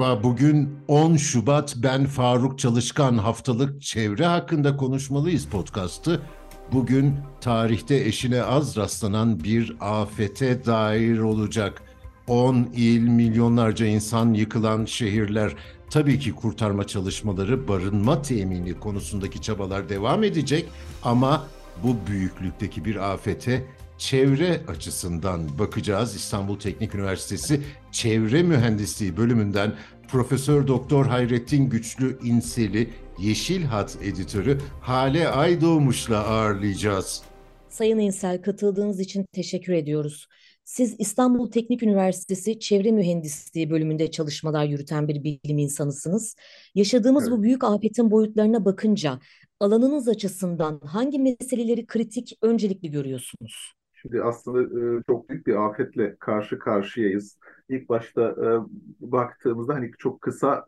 [0.00, 6.20] Merhaba, bugün 10 Şubat ben Faruk Çalışkan haftalık çevre hakkında konuşmalıyız podcast'ı.
[6.72, 11.82] Bugün tarihte eşine az rastlanan bir afete dair olacak.
[12.28, 15.52] 10 il, milyonlarca insan yıkılan şehirler.
[15.90, 20.68] Tabii ki kurtarma çalışmaları, barınma temini konusundaki çabalar devam edecek
[21.02, 21.46] ama
[21.82, 23.66] bu büyüklükteki bir afete
[24.00, 26.16] çevre açısından bakacağız.
[26.16, 27.60] İstanbul Teknik Üniversitesi
[27.92, 29.72] Çevre Mühendisliği bölümünden
[30.08, 37.22] Profesör Doktor Hayrettin Güçlü İnseli Yeşil Hat editörü Hale Aydoğmuş'la ağırlayacağız.
[37.68, 40.28] Sayın İnsel katıldığınız için teşekkür ediyoruz.
[40.64, 46.36] Siz İstanbul Teknik Üniversitesi Çevre Mühendisliği bölümünde çalışmalar yürüten bir bilim insanısınız.
[46.74, 47.38] Yaşadığımız evet.
[47.38, 49.20] bu büyük afetin boyutlarına bakınca
[49.60, 53.79] alanınız açısından hangi meseleleri kritik öncelikli görüyorsunuz?
[54.02, 54.62] Şimdi aslında
[54.98, 57.38] e, çok büyük bir afetle karşı karşıyayız.
[57.68, 58.46] İlk başta e,
[59.12, 60.64] baktığımızda hani çok kısa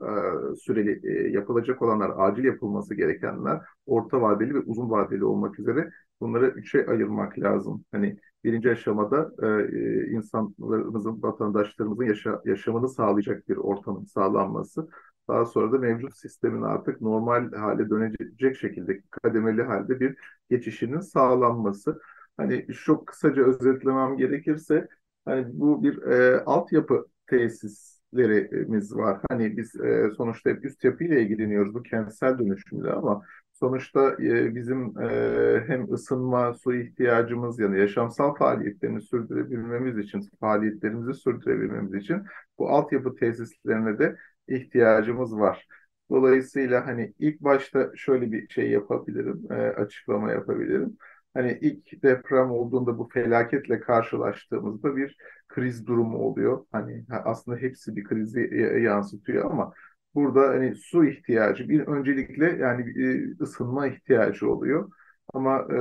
[0.52, 5.90] e, süreli e, yapılacak olanlar, acil yapılması gerekenler, orta vadeli ve uzun vadeli olmak üzere
[6.20, 7.84] bunları üçe ayırmak lazım.
[7.92, 14.88] Hani birinci aşamada e, insanlarımızın, vatandaşlarımızın yaşa, yaşamını sağlayacak bir ortamın sağlanması.
[15.28, 20.16] Daha sonra da mevcut sistemin artık normal hale dönecek şekilde kademeli halde bir
[20.50, 22.00] geçişinin sağlanması.
[22.36, 24.88] Hani çok kısaca özetlemem gerekirse
[25.24, 29.20] hani bu bir e, altyapı tesislerimiz var.
[29.30, 35.00] Hani biz e, sonuçta hep üst yapıyla ilgileniyoruz bu kentsel dönüşümle ama sonuçta e, bizim
[35.02, 42.22] e, hem ısınma, su ihtiyacımız yani yaşamsal faaliyetlerini sürdürebilmemiz için, faaliyetlerimizi sürdürebilmemiz için
[42.58, 44.16] bu altyapı tesislerine de
[44.48, 45.66] ihtiyacımız var.
[46.10, 50.96] Dolayısıyla hani ilk başta şöyle bir şey yapabilirim, e, açıklama yapabilirim
[51.34, 55.16] hani ilk deprem olduğunda bu felaketle karşılaştığımızda bir
[55.48, 56.66] kriz durumu oluyor.
[56.72, 58.40] Hani aslında hepsi bir krizi
[58.82, 59.72] yansıtıyor ama
[60.14, 62.94] burada hani su ihtiyacı bir öncelikle yani
[63.40, 64.90] ısınma ihtiyacı oluyor.
[65.34, 65.74] Ama e,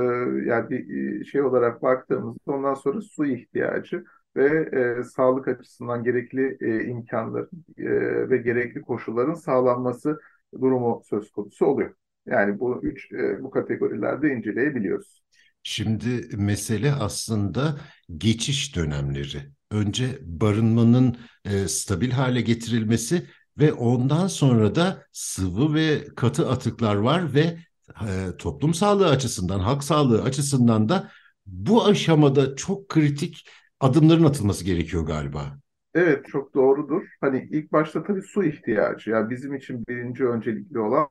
[0.46, 4.04] yani bir şey olarak baktığımızda ondan sonra su ihtiyacı
[4.36, 4.46] ve
[5.00, 7.84] e, sağlık açısından gerekli e, imkanların e,
[8.30, 10.18] ve gerekli koşulların sağlanması
[10.60, 11.94] durumu söz konusu oluyor.
[12.26, 15.21] Yani bu üç e, bu kategorilerde inceleyebiliyoruz.
[15.62, 17.80] Şimdi mesele aslında
[18.16, 19.50] geçiş dönemleri.
[19.70, 23.26] Önce barınmanın e, stabil hale getirilmesi
[23.58, 27.58] ve ondan sonra da sıvı ve katı atıklar var ve
[27.88, 31.10] e, toplum sağlığı açısından, halk sağlığı açısından da
[31.46, 33.48] bu aşamada çok kritik
[33.80, 35.58] adımların atılması gerekiyor galiba.
[35.94, 37.02] Evet çok doğrudur.
[37.20, 39.10] Hani ilk başta tabii su ihtiyacı.
[39.10, 41.08] Yani bizim için birinci öncelikli olan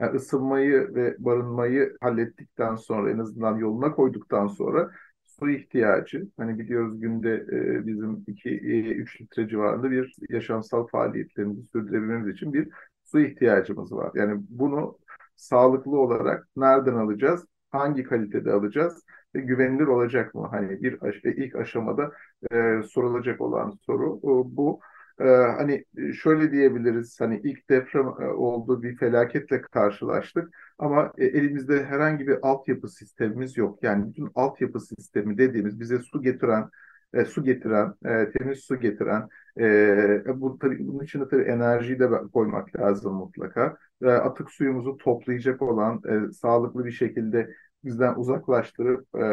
[0.00, 4.90] yani ısınmayı ve barınmayı hallettikten sonra en azından yoluna koyduktan sonra
[5.24, 12.52] su ihtiyacı hani biliyoruz günde e, bizim 2-3 litre civarında bir yaşamsal faaliyetlerimizi sürdürebilmemiz için
[12.52, 12.68] bir
[13.04, 14.10] su ihtiyacımız var.
[14.14, 14.98] Yani bunu
[15.36, 17.46] sağlıklı olarak nereden alacağız?
[17.70, 19.04] Hangi kalitede alacağız?
[19.34, 20.48] Ve güvenilir olacak mı?
[20.50, 22.12] Hani bir ilk aşamada
[22.52, 24.20] e, sorulacak olan soru
[24.56, 24.80] bu.
[25.20, 25.84] Ee, hani
[26.22, 32.38] şöyle diyebiliriz hani ilk deprem e, oldu bir felaketle karşılaştık ama e, elimizde herhangi bir
[32.42, 33.82] altyapı sistemimiz yok.
[33.82, 36.70] Yani bütün altyapı sistemi dediğimiz bize su getiren
[37.14, 39.28] e, su getiren, e, temiz su getiren,
[39.60, 43.76] e, bu tabii bunun içinde tabii enerjiyi de koymak lazım mutlaka.
[44.02, 47.54] E, atık suyumuzu toplayacak olan, e, sağlıklı bir şekilde
[47.86, 49.24] bizden uzaklaştırıp e,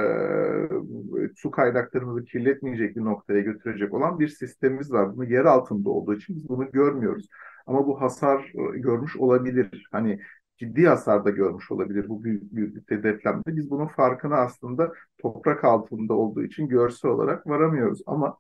[1.35, 5.15] su kaynaklarımızı kirletmeyecek bir noktaya götürecek olan bir sistemimiz var.
[5.15, 7.27] Bunu yer altında olduğu için biz bunu görmüyoruz.
[7.67, 9.87] Ama bu hasar görmüş olabilir.
[9.91, 10.19] Hani
[10.57, 13.55] ciddi hasar da görmüş olabilir bu büyük büyüklükte depremde.
[13.55, 18.01] Biz bunun farkına aslında toprak altında olduğu için görsel olarak varamıyoruz.
[18.05, 18.37] Ama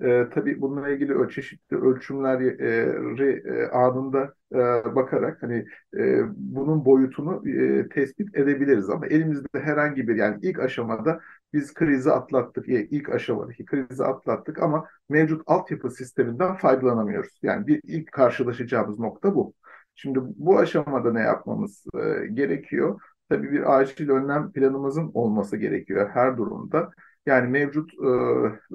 [0.00, 4.58] e, tabii bununla ilgili çeşitli ölçümleri e, anında e,
[4.94, 11.20] bakarak hani e, bunun boyutunu e, tespit edebiliriz ama elimizde herhangi bir yani ilk aşamada
[11.52, 12.68] biz krizi atlattık.
[12.68, 17.38] Yani ilk aşamadaki krizi atlattık ama mevcut altyapı sisteminden faydalanamıyoruz.
[17.42, 19.54] Yani bir ilk karşılaşacağımız nokta bu.
[19.94, 23.00] Şimdi bu aşamada ne yapmamız e, gerekiyor?
[23.28, 26.90] Tabii bir acil önlem planımızın olması gerekiyor her durumda.
[27.26, 28.06] Yani mevcut e,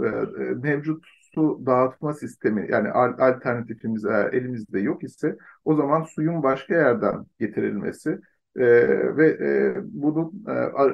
[0.06, 0.10] e,
[0.64, 7.26] mevcut su dağıtma sistemi yani alternatifimiz eğer elimizde yok ise o zaman suyun başka yerden
[7.40, 8.20] getirilmesi
[8.56, 8.66] e,
[9.18, 10.46] ve e, bunun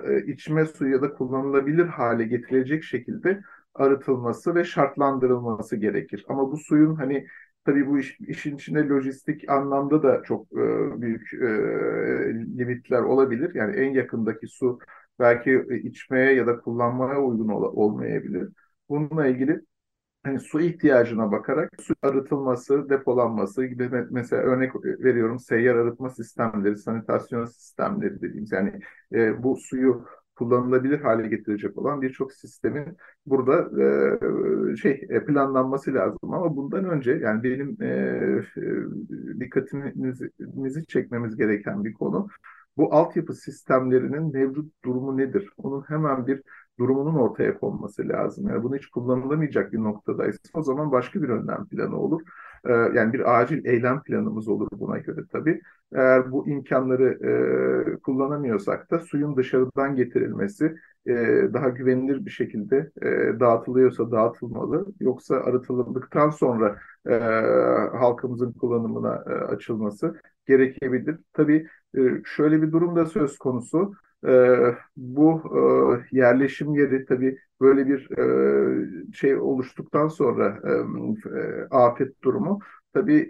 [0.06, 3.42] e, e içme suyu ya da kullanılabilir hale getirecek şekilde
[3.76, 6.26] arıtılması ve şartlandırılması gerekir.
[6.30, 7.28] Ama bu suyun hani
[7.66, 11.48] tabii bu iş, işin içinde lojistik anlamda da çok e, büyük e,
[12.58, 13.56] limitler olabilir.
[13.56, 14.80] Yani en yakındaki su
[15.20, 18.50] belki içmeye ya da kullanmaya uygun ol olmayabilir.
[18.90, 19.62] Bununla ilgili
[20.24, 27.46] hani su ihtiyacına bakarak su arıtılması, depolanması gibi mesela örnek veriyorum seyyar arıtma sistemleri, sanitasyon
[27.46, 28.80] sistemleri dediğimiz yani
[29.14, 33.70] e, bu suyu kullanılabilir hale getirecek olan birçok sistemin burada
[34.74, 37.88] e, şey e, planlanması lazım ama bundan önce yani benim e,
[38.58, 42.28] e, dikkatimizi çekmemiz gereken bir konu
[42.78, 45.50] bu altyapı sistemlerinin mevcut durumu nedir?
[45.58, 46.42] Onun hemen bir
[46.80, 48.48] durumunun ortaya konması lazım.
[48.50, 52.22] Yani bunu hiç kullanılamayacak bir noktadaysa o zaman başka bir önlem planı olur.
[52.66, 55.62] Ee, yani bir acil eylem planımız olur buna göre tabii.
[55.94, 57.20] Eğer bu imkanları
[57.96, 60.76] e, kullanamıyorsak da suyun dışarıdan getirilmesi
[61.08, 61.14] e,
[61.54, 64.86] daha güvenilir bir şekilde e, dağıtılıyorsa dağıtılmalı.
[65.00, 66.78] Yoksa arıtıldıktan sonra
[67.10, 67.14] e,
[67.98, 70.16] halkımızın kullanımına e, açılması
[70.48, 71.18] gerekebilir.
[71.34, 71.68] Tabii
[72.26, 73.94] şöyle bir durum da söz konusu.
[74.28, 74.30] E,
[74.98, 75.42] bu
[76.12, 78.18] e, yerleşim yeri tabii böyle bir
[79.10, 80.60] e, şey oluştuktan sonra
[81.72, 82.60] e, afet durumu
[82.94, 83.28] tabii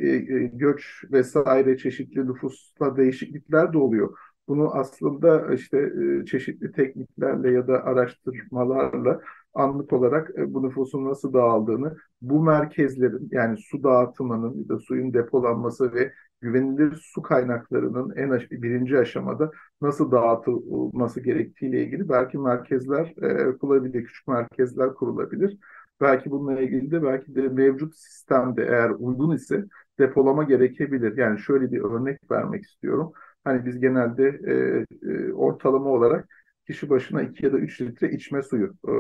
[0.54, 4.18] göç vesaire çeşitli nüfusta değişiklikler de oluyor.
[4.48, 5.92] Bunu aslında işte
[6.28, 9.22] çeşitli tekniklerle ya da araştırmalarla
[9.56, 15.14] anlık olarak e, bu nüfusun nasıl dağıldığını, bu merkezlerin yani su dağıtımının ya da suyun
[15.14, 23.14] depolanması ve güvenilir su kaynaklarının en aş birinci aşamada nasıl dağıtılması gerektiğiyle ilgili belki merkezler
[23.22, 25.58] e, kurulabilir, küçük merkezler kurulabilir.
[26.02, 29.66] Belki bununla ilgili de belki de mevcut sistemde eğer uygun ise
[30.00, 31.18] depolama gerekebilir.
[31.18, 33.12] Yani şöyle bir örnek vermek istiyorum.
[33.44, 36.30] Hani biz genelde e, e, ortalama olarak
[36.68, 38.94] kişi başına 2 ya da 3 litre içme suyu e,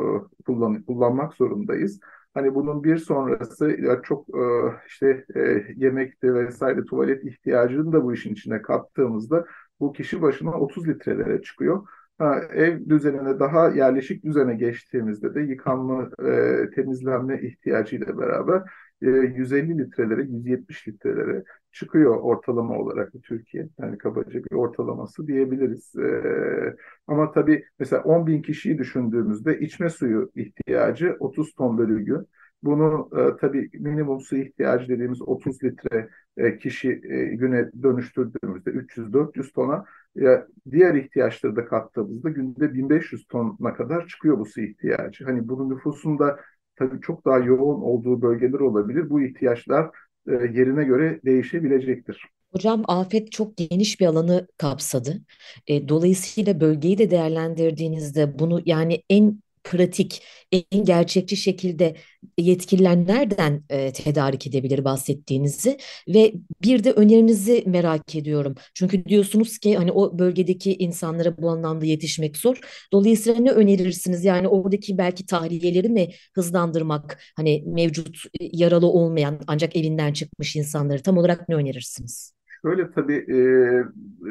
[0.45, 2.00] kullan, kullanmak zorundayız.
[2.33, 4.44] Hani bunun bir sonrası ya çok e,
[4.88, 9.45] işte e, yemekte vesaire tuvalet ihtiyacını da bu işin içine kattığımızda
[9.79, 11.88] bu kişi başına 30 litrelere çıkıyor.
[12.17, 18.63] Ha, ev düzenine daha yerleşik düzene geçtiğimizde de yıkanma, e, temizlenme ihtiyacıyla beraber
[19.01, 23.69] e, 150 litrelere, 170 litrelere çıkıyor ortalama olarak Türkiye.
[23.80, 25.95] Yani kabaca bir ortalaması diyebiliriz.
[25.95, 26.75] E,
[27.07, 32.27] ama tabii mesela 10 bin kişiyi düşündüğümüzde içme suyu ihtiyacı 30 ton bölü gün.
[32.63, 39.51] Bunu e, tabii minimum su ihtiyacı dediğimiz 30 litre e, kişi e, güne dönüştürdüğümüzde 300-400
[39.53, 45.25] tona ya diğer ihtiyaçları da kattığımızda günde 1500 tona kadar çıkıyor bu su ihtiyacı.
[45.25, 46.39] Hani bunun nüfusunda
[46.75, 49.10] tabii çok daha yoğun olduğu bölgeler olabilir.
[49.10, 49.86] Bu ihtiyaçlar
[50.27, 52.25] e, yerine göre değişebilecektir.
[52.54, 55.22] Hocam afet çok geniş bir alanı kapsadı.
[55.68, 61.95] E, dolayısıyla bölgeyi de değerlendirdiğinizde bunu yani en pratik, en gerçekçi şekilde
[62.38, 65.77] yetkililer nereden e, tedarik edebilir bahsettiğinizi
[66.07, 66.33] ve
[66.63, 68.56] bir de önerinizi merak ediyorum.
[68.73, 72.59] Çünkü diyorsunuz ki hani o bölgedeki insanlara bu anlamda yetişmek zor.
[72.94, 74.25] Dolayısıyla ne önerirsiniz?
[74.25, 81.01] Yani oradaki belki tahliyeleri mi hızlandırmak, hani mevcut e, yaralı olmayan ancak evinden çıkmış insanları
[81.03, 82.35] tam olarak ne önerirsiniz?
[82.65, 83.38] Şöyle tabii e,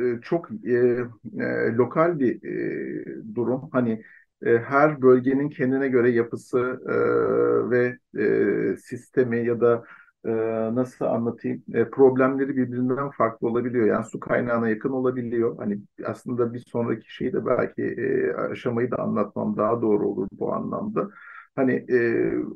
[0.01, 0.73] e, çok e,
[1.41, 1.45] e,
[1.77, 3.69] lokal bir e, durum.
[3.73, 4.03] Hani
[4.45, 6.59] e, her bölgenin kendine göre yapısı
[6.89, 6.95] e,
[7.71, 9.85] ve e, sistemi ya da
[10.25, 10.31] e,
[10.75, 13.87] nasıl anlatayım e, problemleri birbirinden farklı olabiliyor.
[13.87, 15.57] Yani su kaynağına yakın olabiliyor.
[15.59, 20.53] Hani aslında bir sonraki şeyi de belki e, aşamayı da anlatmam daha doğru olur bu
[20.55, 21.11] anlamda.
[21.57, 21.97] Hani e,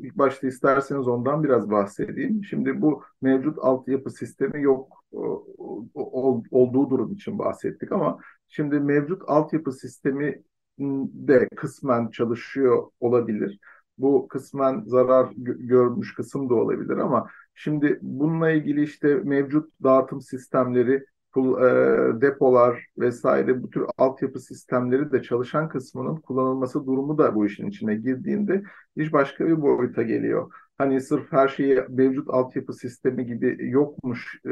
[0.03, 2.45] ilk başta isterseniz ondan biraz bahsedeyim.
[2.45, 5.47] Şimdi bu mevcut altyapı sistemi yok o,
[5.95, 10.43] o, olduğu durum için bahsettik ama şimdi mevcut altyapı sistemi
[10.79, 13.59] de kısmen çalışıyor olabilir.
[13.99, 21.05] Bu kısmen zarar görmüş kısım da olabilir ama şimdi bununla ilgili işte mevcut dağıtım sistemleri,
[22.21, 27.95] depolar vesaire bu tür altyapı sistemleri de çalışan kısmının kullanılması durumu da bu işin içine
[27.95, 28.63] girdiğinde
[28.97, 34.51] iş başka bir boyuta geliyor hani sırf her şeyi mevcut altyapı sistemi gibi yokmuş e,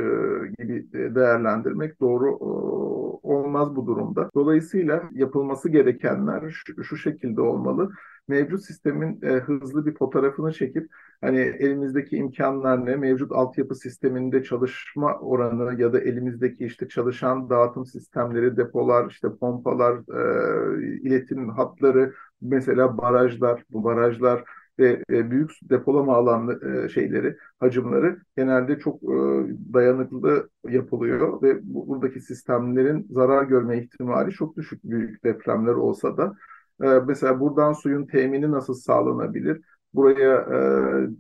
[0.59, 2.87] gibi değerlendirmek doğru e,
[3.23, 4.30] olmaz bu durumda.
[4.35, 7.90] Dolayısıyla yapılması gerekenler şu, şu şekilde olmalı.
[8.28, 10.90] Mevcut sistemin e, hızlı bir fotoğrafını çekip
[11.21, 17.87] hani elimizdeki imkanlar ne, mevcut altyapı sisteminde çalışma oranı ya da elimizdeki işte çalışan dağıtım
[17.87, 24.45] sistemleri, depolar, işte pompalar, e, iletim hatları, mesela barajlar, bu barajlar
[24.78, 29.06] ve e, büyük depolama alanlı e, şeyleri, hacimleri genelde çok e,
[29.75, 36.37] dayanıklı yapılıyor ve bu, buradaki sistemlerin zarar görme ihtimali çok düşük büyük depremler olsa da.
[36.83, 39.61] E, mesela buradan suyun temini nasıl sağlanabilir?
[39.95, 40.47] Buraya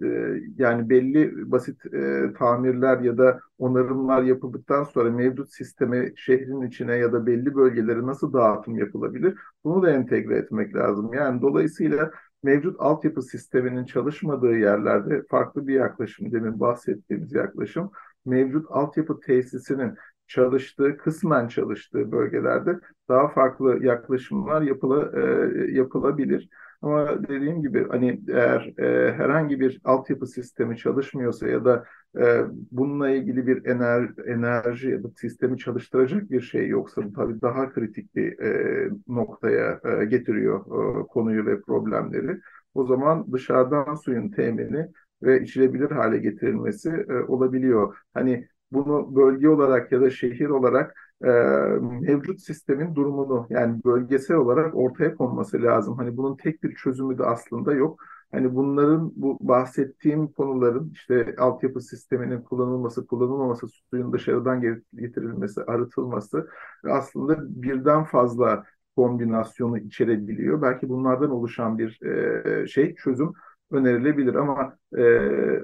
[0.02, 6.62] e, e, yani belli basit e, tamirler ya da onarımlar yapıldıktan sonra mevcut sisteme şehrin
[6.62, 9.34] içine ya da belli bölgelere nasıl dağıtım yapılabilir?
[9.64, 11.14] Bunu da entegre etmek lazım.
[11.14, 12.10] Yani dolayısıyla
[12.46, 17.90] mevcut altyapı sisteminin çalışmadığı yerlerde farklı bir yaklaşım, demin bahsettiğimiz yaklaşım,
[18.24, 19.94] mevcut altyapı tesisinin
[20.26, 26.48] çalıştığı, kısmen çalıştığı bölgelerde daha farklı yaklaşımlar yapıla, e, yapılabilir.
[26.82, 31.84] Ama dediğim gibi hani eğer e, herhangi bir altyapı sistemi çalışmıyorsa ya da
[32.18, 37.70] e, bununla ilgili bir ener, enerji ya da sistemi çalıştıracak bir şey yoksa tabii daha
[37.72, 40.60] kritik bir e, noktaya e, getiriyor
[41.04, 42.40] e, konuyu ve problemleri.
[42.74, 44.86] O zaman dışarıdan suyun temini
[45.22, 47.96] ve içilebilir hale getirilmesi e, olabiliyor.
[48.14, 51.28] Hani bunu bölge olarak ya da şehir olarak e,
[51.80, 55.96] mevcut sistemin durumunu yani bölgesel olarak ortaya konması lazım.
[55.96, 58.00] Hani bunun tek bir çözümü de aslında yok.
[58.32, 64.60] Hani bunların bu bahsettiğim konuların işte altyapı sisteminin kullanılması, kullanılmaması, suyun dışarıdan
[64.94, 66.48] getirilmesi, arıtılması
[66.84, 68.64] aslında birden fazla
[68.96, 70.62] kombinasyonu içerebiliyor.
[70.62, 73.32] Belki bunlardan oluşan bir e, şey çözüm
[73.70, 75.02] önerilebilir ama e,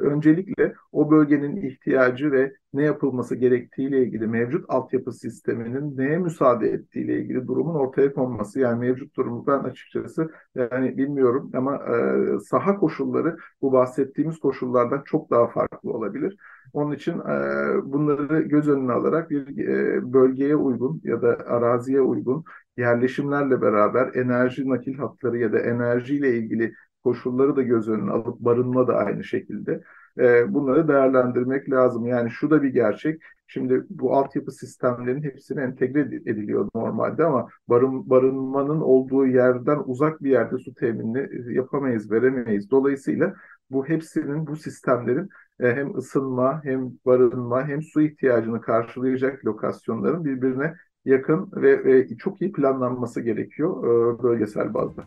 [0.01, 7.21] öncelikle o bölgenin ihtiyacı ve ne yapılması gerektiğiyle ilgili mevcut altyapı sisteminin neye müsaade ettiğiyle
[7.21, 13.37] ilgili durumun ortaya konması yani mevcut durumu ben açıkçası yani bilmiyorum ama e, saha koşulları
[13.63, 16.37] bu bahsettiğimiz koşullardan çok daha farklı olabilir.
[16.73, 22.45] Onun için e, bunları göz önüne alarak bir e, bölgeye uygun ya da araziye uygun
[22.77, 28.87] yerleşimlerle beraber enerji nakil hatları ya da enerjiyle ilgili koşulları da göz önüne alıp barınma
[28.87, 29.83] da aynı şekilde
[30.19, 32.07] e, bunları değerlendirmek lazım.
[32.07, 33.23] Yani şu da bir gerçek.
[33.47, 40.31] Şimdi bu altyapı sistemlerin hepsine entegre ediliyor normalde ama barın, barınmanın olduğu yerden uzak bir
[40.31, 42.71] yerde su teminini yapamayız, veremeyiz.
[42.71, 43.35] Dolayısıyla
[43.71, 45.29] bu hepsinin, bu sistemlerin
[45.61, 52.43] e, hem ısınma, hem barınma, hem su ihtiyacını karşılayacak lokasyonların birbirine yakın ve, ve çok
[52.43, 55.05] iyi planlanması gerekiyor e, bölgesel bazda.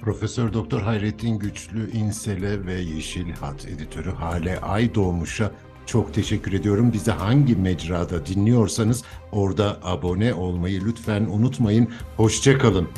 [0.00, 5.50] Profesör Doktor Hayrettin Güçlü İnsele ve Yeşil Hat editörü Hale Aydoğmuş'a
[5.86, 6.92] çok teşekkür ediyorum.
[6.92, 11.88] Bizi hangi mecrada dinliyorsanız orada abone olmayı lütfen unutmayın.
[12.16, 12.88] Hoşçakalın.